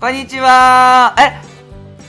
[0.00, 1.40] こんにちはえ、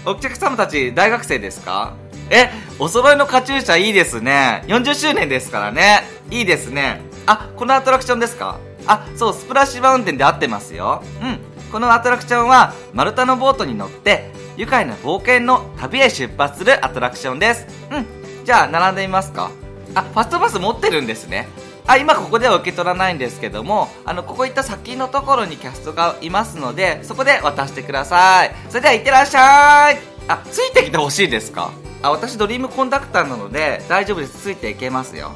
[0.09, 1.95] お客様たち大学生ですか？
[2.29, 4.63] え、お揃いのカチューシャいいですね。
[4.67, 6.01] 40周年ですからね。
[6.29, 6.99] いいですね。
[7.25, 8.59] あ、このアトラクションですか？
[8.85, 11.03] あ、そう、スプラッシュマウンテンで合ってますよ。
[11.21, 11.39] うん。
[11.71, 17.65] このアトラクションは、丸太のボートに乗って、愉快な冒険の旅へ出発するアトラクションです。
[17.91, 17.99] う
[18.41, 18.45] ん。
[18.45, 19.51] じゃあ、並んでみますか
[19.93, 21.47] あ、ファストパス持ってるんですね。
[21.87, 28.55] あ、今ここでは受け取らないんですけども、あの、ここ行った先のところにキャストがいますので、そこで渡してください。
[28.69, 29.99] それでは、いってらっしゃい。
[30.27, 31.71] あ、ついてきてほしいですか？
[32.01, 34.39] あ、私ドリームコンダクターなので、大丈夫です。
[34.39, 35.31] ついていけますよ。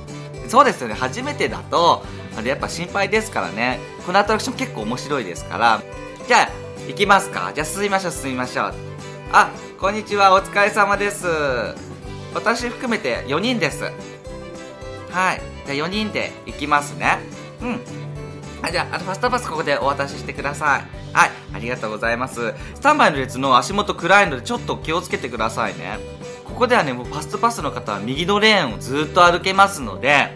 [0.48, 0.96] そうですよね。
[0.96, 2.04] 初めてだと、
[2.36, 3.80] あれやっぱ心配ですからね。
[4.08, 5.84] このアトラクション結構面白いですから。
[6.28, 6.50] じゃあ、
[6.88, 7.52] 行きますか。
[7.54, 8.74] じゃあ進みましょう、進みましょう。
[9.32, 10.34] あ、こんにちは。
[10.34, 11.28] お疲れ様です。
[12.34, 13.84] 私含めて4人です。
[15.12, 15.42] はい。
[15.74, 17.20] じゃあ4人で行きますね。
[17.62, 17.70] うん。
[18.62, 21.16] はい、じゃあ、あの、ファストパスここでお渡ししてください。
[21.16, 22.56] はい、ありがとうございます。
[22.74, 26.00] スタンバイの列の足元暗いのでちょっと気をつけてくださいね。
[26.44, 30.36] ここではね、もうファストパスの方は右のレーンをずっと歩けますので、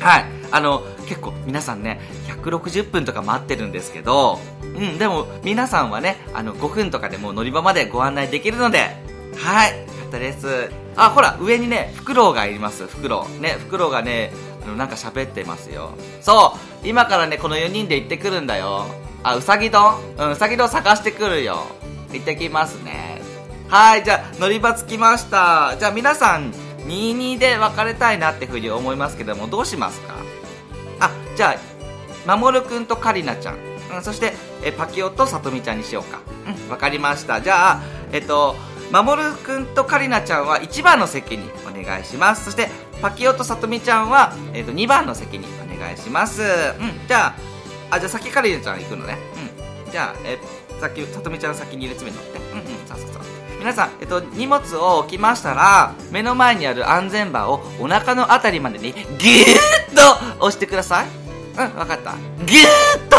[0.00, 8.96] はい、あの、結構皆さんね、160分とか待ってるんですけど、うん、でも皆さんはね、あの、5分とかでもう乗り場までご案内できるので、
[9.38, 10.85] はい、よかったです。
[10.96, 13.42] あ、ほら、上にね、フクロウがいます、フクロウ。
[13.42, 14.32] ね、フクロウがね、
[14.64, 15.90] あの、なんか喋ってますよ。
[16.20, 18.86] そう、今からね、この4人で行ってくるんだよ。
[19.22, 19.94] あ、うさぎ丼？
[20.18, 21.66] うん、うさぎ丼探してくるよ。
[22.12, 23.20] 行ってきますね。
[23.68, 25.76] はい、じゃあ、乗り場着きました。
[25.78, 26.52] じゃあ皆さん、
[26.86, 30.14] 22で別れたいなってふうに思いますけども、どうしますか？
[31.00, 31.56] あ、じゃ
[32.26, 33.56] あ、守くんとカリナちゃん。
[33.92, 36.20] うん、そして、え、パキオとさとみちゃんにしようか。
[36.64, 37.40] うん、わかりました。
[37.40, 37.80] じゃあ、
[38.12, 38.56] えっと、
[38.90, 42.44] 守くんとカリナちゃんは1番の席にお願いします。
[42.44, 42.68] そして
[43.02, 46.42] パキオとさとみちゃんは、えー、と2番の席にお願いします。
[46.42, 47.34] うんじゃあ
[47.90, 49.18] あじゃあ先カリナちゃん行くのね。
[49.86, 49.92] うん。
[49.92, 50.38] じゃあえ
[50.80, 53.22] さきさとみちゃん先に列目に乗ってうんうんそうそうそう
[53.58, 61.06] 皆さん、えっと、荷物を置きましたら目の前にある安全バーをお腹のあたりまでにギューッと押してください。
[61.06, 62.14] うん分かった。
[62.44, 63.16] ギューッと。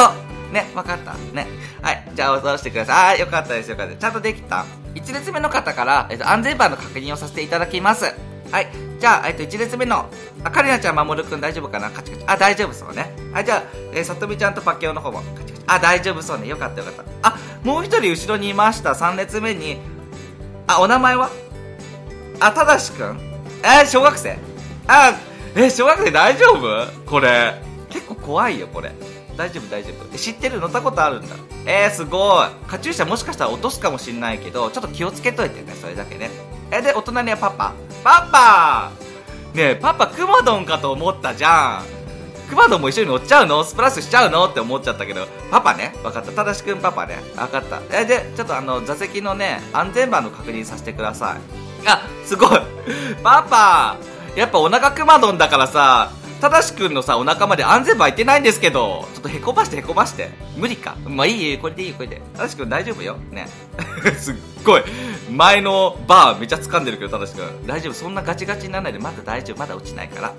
[0.53, 1.13] ね分かった。
[1.33, 1.47] ね。
[1.81, 3.19] はいじゃあ押してください。
[3.19, 4.65] よかったですよかったちゃんとできた。
[4.97, 8.13] 1列目の方から、えっと、安全バーの確認をさせていただきます。
[8.51, 8.67] はい。
[8.99, 10.09] じゃあ、えっと、1列目の、
[10.43, 11.89] あ、カリナちゃん、まもるくん大丈夫かな？
[11.91, 12.23] カチカチ。
[12.27, 13.11] あ、大丈夫そうね。
[13.33, 13.63] はい、じゃあ、
[13.93, 15.63] えー、さとみちゃんとパケオの方も、カチカチ。
[15.67, 16.47] あ、大丈夫そうね。
[16.47, 17.29] よかったよかった。
[17.29, 18.91] あ、もう一人後ろにいました。
[18.91, 19.79] 3列目に。
[20.67, 21.29] あ、お名前は？
[22.39, 23.19] あ、ただしくん
[23.63, 24.37] えー、小学生
[24.87, 25.13] あ、
[25.55, 26.87] えー、小学生大丈夫？
[27.09, 27.61] これ。
[27.89, 28.91] 結構怖いよ、これ。
[29.37, 30.05] 大丈夫大丈夫。
[30.13, 30.59] え知ってる？
[30.59, 31.35] 乗ったことあるんだ。
[31.65, 32.47] えー、すごい。
[32.67, 36.29] カチューシャもしかしたら落とすかもしんないけどちょっと気をつけといてねそれだけね。
[36.71, 37.73] えでお隣はパパ。
[38.03, 38.91] パパ！
[39.53, 42.49] ねえパパくまドンかと思ったじゃん。
[42.49, 43.63] くまドンも一緒に乗っちゃうの？
[43.63, 44.45] スプラッシュしちゃうの？
[44.45, 45.27] って思っちゃったけど。
[45.51, 45.93] パパね。
[46.01, 46.31] 分かった。
[46.31, 47.17] ただしくんパパね。
[47.35, 47.81] 分かった。
[47.95, 51.87] えでちょっとあの座席のね安全バーの確認させてください。
[51.87, 52.49] あすごい。
[53.23, 53.97] パパ！
[54.35, 60.29] やっぱお腹くまドンだからさただしくんのさ、お腹まで安全バー行ってないんですけど、ちょっとへこばしてへこばして。
[60.55, 60.95] 無理か。
[61.05, 62.21] まあいいこれでいいこれで。
[62.35, 63.17] ただしくん大丈夫よ。
[63.31, 63.47] ね。
[64.19, 64.83] すっごい。
[65.31, 67.65] 前のバーめっちゃ掴んでるけど、ただしくん。
[67.65, 67.93] 大丈夫。
[67.93, 69.57] そんなガチガチにならないで、まだ大丈夫。
[69.57, 70.33] まだ落ちないから。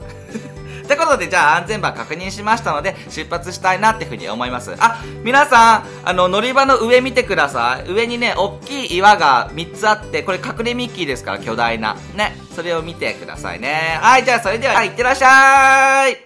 [0.88, 4.74] ってことで、じゃあ安全バー確認しましたので、出発したいなってふうに思います。
[4.78, 7.92] あ、皆さん、あの、乗り場の上見てください。
[7.92, 11.94] 上にね、大きい岩が3つあって、これ隠れミッキーですから、巨大な。
[12.14, 12.34] ね。
[12.56, 13.98] それを見てくださいね。
[14.00, 16.16] はい、じゃあそれでは、はい、いってらっしゃい。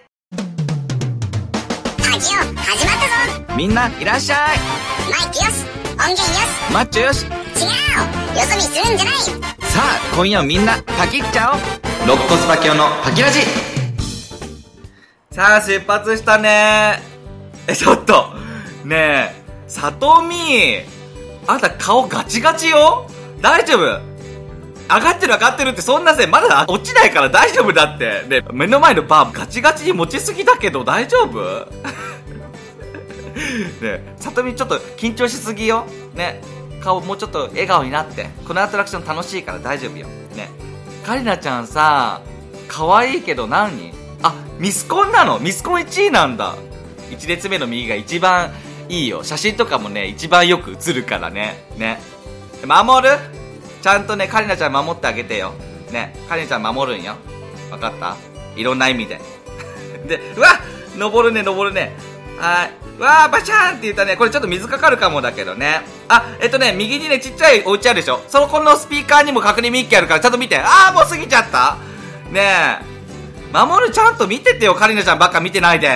[2.09, 2.95] ラジオ、始まっ
[3.35, 4.37] たぞみんな、いらっしゃい
[5.11, 7.35] マイクよし音源よしマッチョよし違うよ
[8.49, 13.72] そ見するんじゃないさあ、今夜みんな、パキっちゃおう肋骨パキオのパキラジ
[15.33, 16.99] さあ、出発したね
[17.65, 18.35] え、ちょっと、
[18.85, 20.35] ねえ、さとみ
[21.47, 23.07] あんた顔ガチガチよ？
[23.41, 23.99] 大丈夫？
[24.93, 28.25] 上がってる上がってるってそんなせまだ落ちないから大丈夫だって。
[28.27, 31.67] ね、目の前のバーガチガチに持ちすぎだけど大丈夫？
[33.81, 35.87] ねさとみちょっと緊張しすぎよ？
[36.13, 36.41] ね、
[36.79, 38.29] 顔もうちょっと笑顔になって。
[38.47, 40.05] このアトラクション楽しいから大丈夫よ。
[40.35, 40.47] ね。
[41.03, 42.21] カリナちゃんさ、
[42.67, 44.02] 可愛いけど何？
[44.23, 45.39] あ、ミスコンなの？
[45.39, 46.55] ミスコン1位なんだ。
[47.11, 48.51] 1列目の右が一番
[48.89, 49.23] いいよ。
[49.23, 51.65] 写真とかもね、一番よく写るからね。
[51.77, 51.99] ね。
[52.65, 53.17] 守る？
[53.81, 55.53] ちゃんとね、カリナちゃん守ってあげてよ。
[55.91, 56.15] ね。
[56.29, 57.15] カリナちゃん守るんよ。
[57.69, 58.15] わかった？
[58.55, 59.19] いろんな意味で。
[60.07, 60.47] で、うわ
[60.97, 61.93] 登るね、登るね。
[62.39, 63.01] はい。
[63.01, 64.15] わー、バシャーンって言ったね。
[64.15, 65.81] これちょっと水かかるかもだけどね。
[66.07, 70.59] あ、えっとね、右にね、ちっちゃいお家あるでしょそこのスピーカーにも確認ミッキーあるから、ちゃんと見て。
[70.59, 71.77] あー、もう過ぎちゃった
[72.31, 72.41] ね
[72.89, 72.92] え。
[73.53, 75.87] 守るちゃんと見ててよ、カリナちゃんばっか見てないで。
[75.87, 75.89] い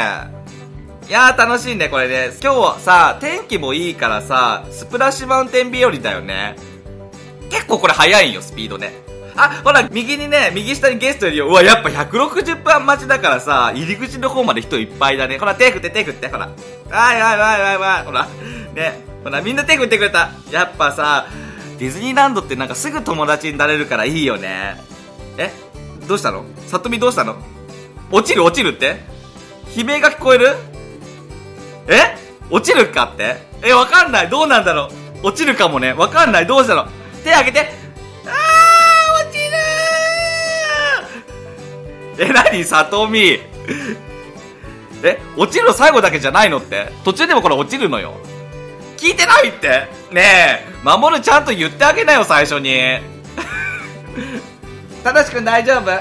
[1.12, 2.30] やー楽しいね、これね。
[2.39, 6.56] 今日さ、天気もいいからさ、スプラッシュマウンテン日和だよね。
[7.50, 8.94] 結構これ早いんよ、スピードね。
[9.36, 11.48] あ、ほら、右にね、右下にゲストいるよ。
[11.48, 15.39] うわ、やっぱ160分待ちだからさ、入り口の方まで人いっぱいだね。
[15.39, 16.50] ほら、手振って手振って、ほら。
[16.92, 18.27] はいはいはいはいはい、ほら。
[18.75, 20.30] ね、ほら、みんな手振ってくれた。
[20.51, 21.25] やっぱさ、
[21.80, 24.80] ディズニーランドってなんかすぐ友達になれるからいいよね。
[25.39, 25.51] え？
[26.07, 26.45] どうしたの？
[26.68, 27.36] さとみどうしたの？
[28.12, 28.98] 落ちる落ちるって？
[29.75, 30.56] 悲鳴が聞こえる？
[31.88, 32.15] え？
[32.50, 33.36] 落ちるかって？
[33.63, 34.30] え、わかんない。
[34.30, 34.89] どうなんだろ
[35.24, 35.27] う？
[35.27, 35.94] 落ちるかもね。
[35.94, 36.48] わかんない。
[36.48, 36.88] どうしたの？
[37.24, 37.69] 手挙げて。
[38.25, 39.38] あー落ち
[42.19, 43.39] るーえ、なにさとみ。
[45.03, 46.92] え、落ちるの最後だけじゃないのって？
[47.03, 48.13] 途中でもこれ落ちるのよ。
[48.98, 52.71] 聞いてないってねえ、守るちゃんと言ってあげなよ、最初に。
[55.04, 55.92] ただしくん大丈夫？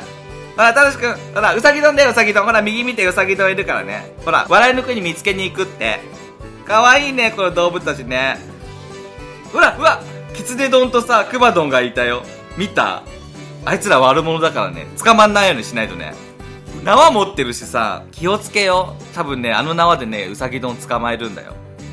[0.56, 2.44] ほら、ただしくん、ほら、うさぎ丼だよ、うさぎ丼。
[2.44, 4.14] ほら、右見てうさぎ丼いるからね。
[4.24, 6.00] ほら、笑いの国見つけに行くって。
[6.66, 8.38] かわいいね、この動物たちね。
[9.52, 10.00] ほら、うわ、
[10.34, 12.22] キツネ丼とさ、クマ丼がいたよ。
[12.56, 13.02] 見た？
[13.64, 16.14] あいつら悪者だからね、捕まんないようにしないとね。
[16.84, 18.94] 縄持ってるしさ、気をつけよ。
[19.14, 21.52] 多分ね、あの縄でね、うさぎ丼捕まえるんだよ。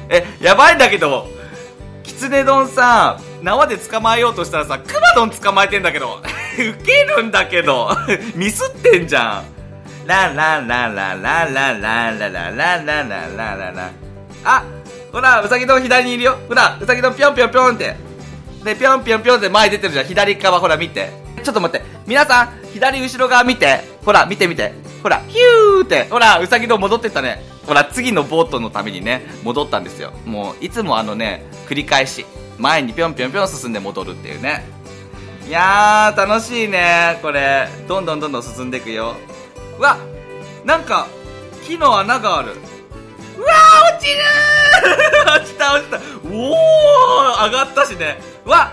[0.10, 1.28] え、やばいんだけど、
[2.04, 6.22] キツネ丼さ、縄で捕まえようとしたらさ、クマ丼捕まえてんだけど。
[6.60, 7.90] ウケるんだけど。
[8.36, 9.54] ミスってんじゃん。
[10.06, 13.92] ララララララララララララララ。
[14.44, 14.64] あ、
[15.12, 16.38] ほら、うさぎ丼左にいるよ。
[16.48, 17.96] ほら、うさぎ丼ぴょんぴょんぴょんって。
[18.64, 20.06] で、ぴょんぴょんぴょんって前出てるじゃん。
[20.06, 21.12] 左側ほら見て。
[21.44, 21.86] ちょっと待って。
[22.06, 23.82] 皆さん、左後ろ側見て。
[24.06, 24.74] ほら、見て見て。
[25.02, 26.08] ほら、ヒューって。
[26.10, 27.44] ほら、うさぎ丼戻ってったね。
[27.66, 30.12] ほら、次のボートのためにね、戻ったんですよ。
[30.26, 32.26] もう、いつもあのね、繰り返し。
[32.58, 34.64] 前にぴょんぴょんぴょん進んで戻るっていうね。
[35.48, 37.20] いやー、楽しいね。
[37.22, 39.16] これ、どんどんどんどん進んでいくよ。
[39.78, 39.98] うわ、
[40.64, 41.08] なんか、
[41.66, 42.54] 木の穴がある。
[43.38, 44.22] うわー、落ちる
[45.36, 45.98] 落ちた落ちた。
[45.98, 48.22] おー、上がったしね。
[48.46, 48.72] うわ、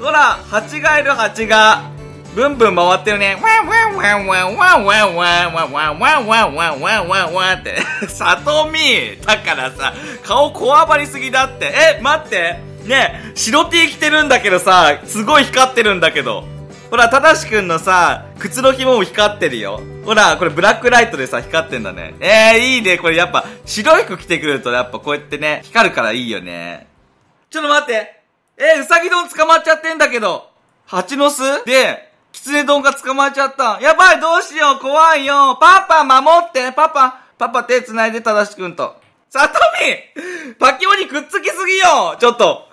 [0.00, 1.96] ほら、蜂がいる蜂が。
[2.34, 3.38] ブンブン回ってるね。
[3.42, 7.76] ワンワンワンワンワンワンワンワンワンワンワンワンワンワンワンワンって。
[8.08, 11.72] さとみだからさ、顔こわばりすぎだって。
[11.98, 12.75] え、待って。
[12.86, 16.44] ねえ、白 T 着てるんだけどさ、すごい光ってるんだけど。
[16.90, 19.80] ほら、ただしくんのさ、靴の紐も光ってるよ。
[20.04, 22.14] ほら、これブラックライトでさ、光ってんだね。
[22.20, 22.96] えー、いいね。
[22.98, 26.86] これやっぱ、白い服着てくるとやっぱこうやってね、光るからいいよね。
[27.50, 28.22] ちょっと待って。
[28.56, 30.48] えー、うさぎ丼捕まっちゃってんだけど。
[30.86, 31.64] 蜂の巣？
[31.64, 33.80] で、キツネ丼が捕まっちゃった。
[33.82, 35.58] やばい、どうしよう、怖いよ。
[35.60, 37.22] パパ、守って、パパ。
[37.36, 38.94] パパ手繋いで、ただしくんと。
[39.28, 39.58] さと
[40.48, 42.68] みパキオにくっつきすぎよちょっと。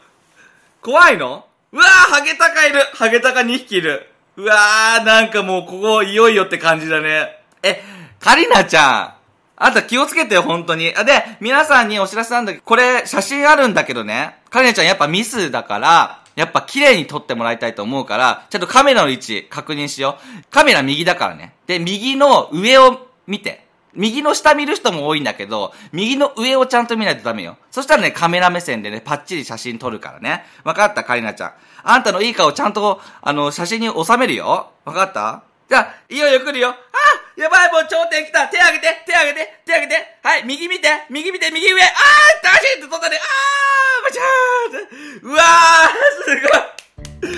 [0.84, 1.46] 怖いの？
[1.72, 4.10] うわー、ハゲタカいるハゲタカ2匹いる。
[4.36, 7.30] うわー、なんかもうここいよいよって感じだね。
[7.64, 7.82] え、
[8.20, 9.14] カリナちゃん。
[9.56, 10.94] あんた気をつけてよ、本当に。
[10.94, 14.36] あ、で、皆さんにお知らせなんだけど、これ写真あるんだけどね。
[14.50, 20.44] カリナちゃんやっぱミスだから、やっぱ綺麗に撮ってもらいたいと思うから、ちゃんとカメラの位置確認しよう。
[20.50, 21.54] カメラ右だからね。
[21.66, 23.63] で、右の上を見て。
[23.96, 27.58] 右の下見る人も多いんだけど、右の上をちゃんと見ないとダメよ。
[27.72, 30.46] そしたらね、カメラ目線でね、パッチリ写真撮るからね。
[30.64, 31.54] わかった、カリナちゃん。
[31.84, 34.72] あんたのいい顔ちゃんと、あの、写真に収めるよ。
[34.86, 35.44] わかった？
[35.70, 36.70] じゃあ、いよいよ来るよ。
[36.70, 36.76] あ
[37.36, 41.90] やばい、もう頂点来た手上げて手上げて手上げてはい、右見て右見て右上あー
[42.46, 47.32] 楽しいって飛んだねあーバチャーってうわーす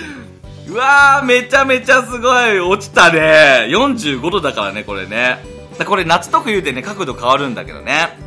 [0.67, 5.54] ごいうわーめちゃめちゃすごい落ちたね45度だからね、これね。
[5.77, 8.17] だこれ夏と冬でね、角度変わるんだけどね。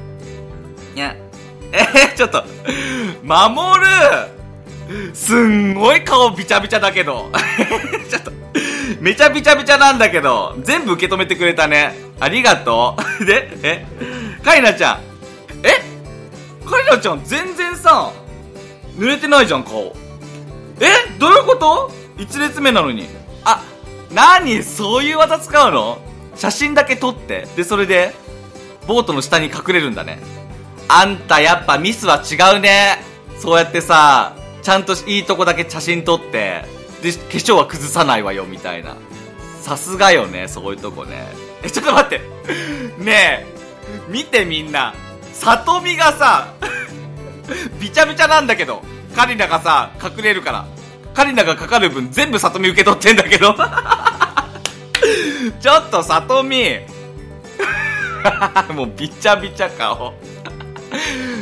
[0.95, 1.17] ね。
[1.73, 2.45] えー、 ちょっと、
[3.23, 7.31] 守るすんごい顔びちゃびちゃだけど。
[8.09, 8.33] ちょっと、
[9.01, 11.95] めちゃびちゃびちゃなんだけど、全部受け止めてくれたね。
[12.21, 13.25] ありがとう。
[13.25, 13.87] で、え、
[14.43, 15.01] カリナちゃん。
[15.63, 15.83] え
[16.69, 18.11] カリナちゃん全然さ、
[18.99, 19.95] 濡れてないじゃん、顔。
[20.81, 20.87] え
[21.19, 21.91] どういうこと？
[22.17, 23.09] 一列目なのに。
[23.45, 23.63] あ、
[24.13, 25.99] なにそういう技使うの？
[26.39, 27.47] 写真だけ撮って。
[27.57, 28.15] で、それで、
[28.87, 30.21] ボートの下に隠れるんだね。
[30.89, 33.03] あんたやっぱミスは違うね。
[33.39, 36.65] そうやってさ、ちゃんといいとこだけ写真撮って、
[37.03, 38.97] で、化粧は崩さないわよ、みたいな。
[39.61, 41.27] さすがよね、そういうとこね。
[41.63, 42.21] え、ちょっと待って。
[42.99, 43.47] ねえ、
[44.09, 44.95] 見てみんな。
[45.33, 46.55] さとみがさ、
[47.81, 48.83] びちゃびちゃなんだけど、
[49.15, 50.67] カリナがさ、隠れるから。
[51.15, 53.57] カリナがかかる分全部さとみ受け取ってんだけど。
[55.61, 56.65] ちょっとさとみ。
[58.75, 60.15] もうびちゃびちゃ顔。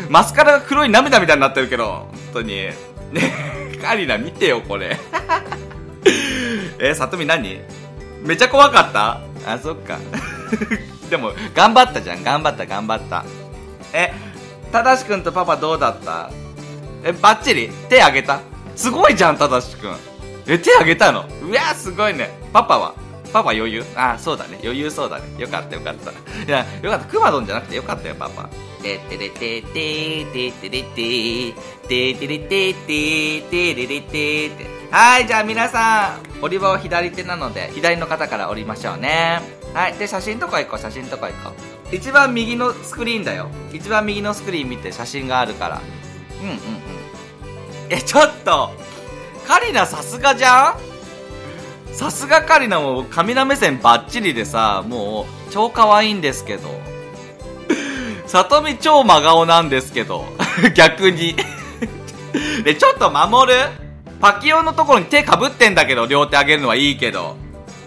[0.08, 2.54] マスカラが黒い涙みたいになってるけど、本当に。
[2.56, 2.74] ね
[3.82, 4.96] カリナ見てよ、これ。
[6.78, 7.60] え、さとみ何？
[8.22, 9.20] めちゃ怖かった？
[9.46, 9.98] あ、そっか。
[11.10, 12.22] でも、頑張ったじゃん。
[12.22, 13.24] 頑張った、頑張った。
[13.92, 14.12] え、
[14.72, 16.30] ただしくんとパパどうだった？
[17.04, 17.68] え、バッチリ？
[17.88, 18.40] 手あげた？
[18.74, 19.96] すごいじゃん、ただしくん。
[20.46, 21.24] え、手あげたの？
[21.42, 22.30] うわすごいね。
[22.52, 22.94] パパは？
[23.32, 23.84] パパ余裕？
[23.94, 24.58] あ、そうだね。
[24.62, 25.24] 余裕そうだね。
[25.38, 26.10] よかったよかった。
[26.10, 26.14] い
[26.46, 27.04] や、よかった。
[27.06, 28.48] クマドンじゃなくてよかったよ、パパ。
[28.82, 31.54] ててれててててれて
[31.86, 39.40] ててれてててれれててはい、じゃあ皆さん、降り場は左手なので、左の方から降りましょうね。
[39.74, 41.52] はい、で、写真とか行こう、写真とか行こ
[41.90, 41.94] う。
[41.94, 43.50] 一番右のスクリーンだよ。
[43.72, 45.80] 一番右のスクリーン見て写真があるから。
[46.40, 46.60] うんうんうん。
[47.90, 48.70] え、ちょっと
[49.46, 50.76] カリナさすがじゃん
[51.96, 56.68] さすがカリナもカミナ目線バッチリでさ、もう超可愛いんですけど。
[58.26, 60.26] さとみ超真顔なんですけど。
[60.76, 61.34] 逆に。
[62.64, 63.58] で、ちょっと守る？
[64.20, 67.34] パキオのところに手かぶってんだけど、両手上げるのはいいけど。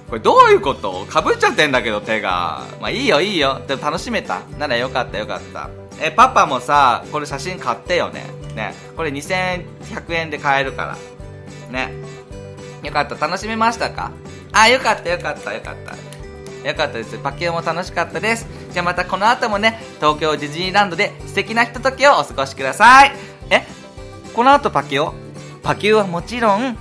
[0.09, 1.05] これどういうこと？
[1.07, 2.63] かぶっちゃってんだけど、手が。
[2.81, 3.61] まあいいよいいよ。
[3.67, 4.39] でも楽しめた。
[4.57, 5.69] ならよかったよかった。
[6.01, 8.25] え、パパもさ、これ写真買ってよね。
[8.55, 8.73] ね。
[8.97, 9.61] これ2100
[10.09, 10.97] 円で買えるから。
[11.69, 11.93] ね。
[12.89, 13.15] よかった。
[13.15, 14.11] 楽しめましたか？
[14.51, 15.95] あ、よかったよかったよかった。
[16.67, 17.17] よかったです。
[17.19, 18.47] パキオも楽しかったです。
[18.71, 23.11] じゃあまたこの後もね、東京ディズニーランドで素敵なひとときをお過ごしください。
[23.51, 23.63] え？
[24.33, 25.13] この後パキオ
[25.63, 26.77] パキオはもちろん、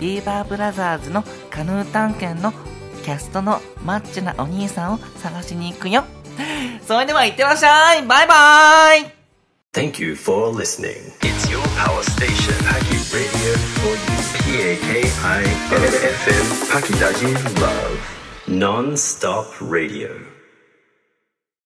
[0.00, 2.52] ビーバーブラザーズのカヌー探検の
[3.04, 6.04] キャストのマッチョなお兄さんを探しに行くよ。
[6.86, 9.12] それでは行ってらっしゃいバイバイ
[9.72, 11.12] Thank you for listening.
[11.20, 14.15] It's your power station, Paki Radio for you.
[14.56, 18.00] P-A-K-I-O-F-M, Pakidagi Love,
[18.48, 20.25] Non-Stop Radio.